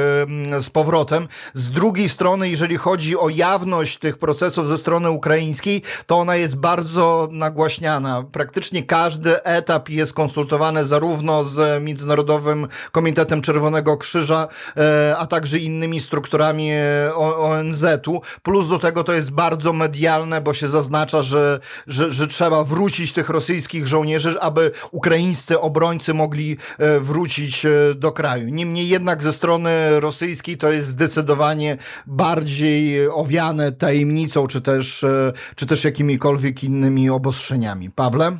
z 0.60 0.70
powrotem. 0.70 1.28
Z 1.54 1.70
drugiej 1.70 2.08
strony, 2.08 2.48
jeżeli 2.48 2.76
chodzi 2.76 3.16
o 3.16 3.28
jawność 3.28 3.98
tych 3.98 4.18
procesów 4.18 4.68
ze 4.68 4.78
strony 4.78 5.10
ukraińskiej, 5.10 5.82
to 6.06 6.18
ona 6.18 6.36
jest 6.36 6.56
bardzo 6.56 7.28
nagłaśniana. 7.30 8.24
Praktycznie 8.32 8.82
każdy 8.82 9.42
etap 9.42 9.88
jest 9.88 10.12
konsultowany 10.12 10.84
zarówno 10.84 11.44
z 11.44 11.82
Międzynarodowym 11.82 12.68
Komitetem 12.92 13.42
Czerwonego 13.42 13.96
Krzyża, 13.96 14.48
e, 14.76 15.16
a 15.18 15.26
także 15.26 15.58
innymi 15.58 16.00
strukturami 16.00 16.70
ONZ-u. 17.16 18.22
Plus 18.42 18.68
do 18.68 18.78
tego 18.78 19.04
to 19.04 19.12
jest 19.12 19.30
bardzo 19.30 19.72
medialne, 19.72 20.40
bo 20.40 20.54
się 20.54 20.68
zaznacza, 20.68 21.22
że 21.22 21.60
że, 21.86 22.14
że 22.14 22.28
trzeba 22.28 22.64
wrócić 22.64 23.12
tych 23.12 23.28
rosyjskich 23.28 23.86
żołnierzy, 23.86 24.40
aby 24.40 24.70
ukraińscy 24.90 25.60
obrońcy 25.60 26.14
mogli 26.14 26.56
e, 26.78 27.00
wrócić 27.00 27.66
e, 27.66 27.70
do 27.94 28.12
kraju. 28.12 28.48
Niemniej 28.48 28.88
jednak 28.88 29.22
ze 29.22 29.32
strony 29.32 30.00
rosyjskiej 30.00 30.56
to 30.56 30.72
jest 30.72 30.88
zdecydowanie 30.88 31.76
bardziej 32.06 33.08
owiane 33.08 33.72
tajemnicą, 33.72 34.46
czy 34.46 34.60
też, 34.60 35.04
e, 35.04 35.32
czy 35.56 35.66
też 35.66 35.84
jakimikolwiek 35.84 36.64
innymi 36.64 37.10
obostrzeniami. 37.10 37.90
Pawle? 37.90 38.38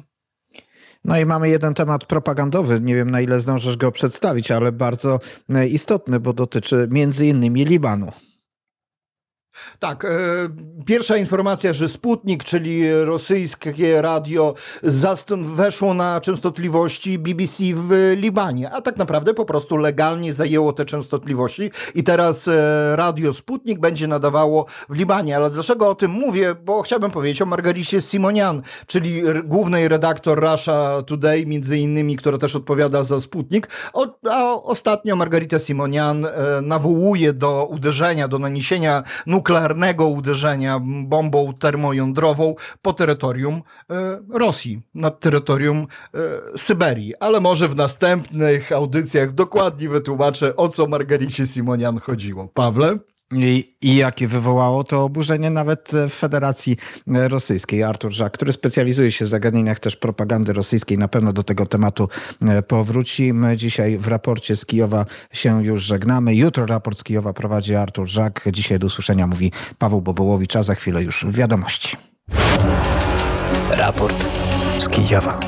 No 1.05 1.19
i 1.19 1.27
mamy 1.27 1.49
jeden 1.49 1.75
temat 1.75 2.05
propagandowy. 2.05 2.81
Nie 2.81 2.95
wiem, 2.95 3.11
na 3.11 3.21
ile 3.21 3.41
zdążysz 3.41 3.77
go 3.77 3.93
przedstawić, 3.93 4.51
ale 4.51 4.73
bardzo 4.73 5.21
istotny, 5.71 6.21
bo 6.21 6.33
dotyczy 6.33 6.89
między 6.91 7.27
innymi 7.27 7.65
Libanu. 7.65 8.13
Tak, 9.79 10.05
e, 10.05 10.09
pierwsza 10.87 11.17
informacja, 11.17 11.73
że 11.73 11.89
Sputnik, 11.89 12.45
czyli 12.45 13.05
rosyjskie 13.05 14.03
radio, 14.03 14.55
weszło 15.43 15.95
na 15.95 16.21
częstotliwości 16.21 17.19
BBC 17.19 17.65
w 17.75 18.15
Libanie, 18.17 18.71
a 18.71 18.83
tak 18.83 18.97
naprawdę 18.97 19.35
po 19.35 19.45
prostu 19.45 19.77
legalnie 19.77 20.33
zajęło 20.33 20.73
te 20.73 20.85
częstotliwości 20.85 21.71
i 21.95 22.05
teraz 22.05 22.49
e, 22.49 22.97
radio 22.97 23.33
Sputnik 23.33 23.79
będzie 23.79 24.07
nadawało 24.07 24.67
w 24.89 24.95
Libanie. 24.95 25.37
Ale 25.37 25.51
dlaczego 25.51 25.89
o 25.89 25.95
tym 25.95 26.11
mówię? 26.11 26.55
Bo 26.55 26.83
chciałbym 26.83 27.11
powiedzieć 27.11 27.43
o 27.43 27.47
Margaricie 27.47 28.01
Simonian, 28.01 28.63
czyli 28.87 29.23
głównej 29.45 29.89
redaktor 29.89 30.51
Russia 30.51 31.03
Today, 31.07 31.47
między 31.47 31.79
innymi, 31.79 32.17
która 32.17 32.39
też 32.39 32.57
odpowiada 32.57 33.03
za 33.03 33.21
Sputnik. 33.21 33.69
O, 33.93 34.07
a 34.31 34.63
ostatnio 34.63 35.17
Margarita 35.17 35.59
Simonian 35.59 36.25
e, 36.25 36.31
nawołuje 36.63 37.33
do 37.33 37.67
uderzenia, 37.67 38.29
do 38.29 38.39
naniesienia 38.39 39.03
nuklearnego 39.27 39.42
nuklearnego 39.43 40.07
uderzenia 40.07 40.81
bombą 41.05 41.53
termojądrową 41.59 42.55
po 42.83 42.93
terytorium 42.93 43.63
e, 43.91 44.21
Rosji, 44.39 44.83
nad 44.95 45.21
terytorium 45.21 45.87
e, 46.15 46.59
Syberii. 46.59 47.17
Ale 47.17 47.41
może 47.41 47.69
w 47.69 47.77
następnych 47.77 48.73
audycjach 48.73 49.35
dokładnie 49.35 49.89
wytłumaczę, 49.89 50.57
o 50.57 50.69
co 50.69 50.87
Margaricie 50.87 51.47
Simonian 51.47 51.99
chodziło. 51.99 52.49
Pawle? 52.49 52.99
I, 53.33 53.75
I 53.81 53.97
jakie 53.97 54.29
wywołało 54.29 54.85
to 54.85 55.05
oburzenie 55.05 55.51
nawet 55.51 55.91
w 56.09 56.13
Federacji 56.13 56.77
Rosyjskiej. 57.07 57.83
Artur 57.83 58.13
Żak, 58.13 58.33
który 58.33 58.53
specjalizuje 58.53 59.13
się 59.13 59.25
w 59.25 59.29
zagadnieniach 59.29 59.81
też 59.81 59.97
propagandy 59.97 60.53
rosyjskiej, 60.53 60.99
na 60.99 61.09
pewno 61.09 61.33
do 61.33 61.43
tego 61.43 61.67
tematu 61.67 62.09
e, 62.43 62.63
powróci. 62.63 63.33
My 63.33 63.57
dzisiaj 63.57 63.99
w 63.99 64.09
raporcie 64.09 64.57
z 64.57 64.67
Kijowa 64.67 65.05
się 65.33 65.65
już 65.65 65.83
żegnamy. 65.83 66.35
Jutro 66.35 66.67
raport 66.67 66.99
z 66.99 67.05
Kijowa 67.05 67.33
prowadzi 67.33 67.75
Artur 67.75 68.09
Żak. 68.09 68.49
Dzisiaj 68.53 68.79
do 68.79 68.87
usłyszenia 68.87 69.27
mówi 69.27 69.53
Paweł 69.79 70.01
Bobołowicz, 70.01 70.57
a 70.57 70.63
za 70.63 70.75
chwilę 70.75 71.03
już 71.03 71.27
wiadomości. 71.29 71.97
Raport 73.71 74.27
z 74.79 74.89
Kijowa. 74.89 75.39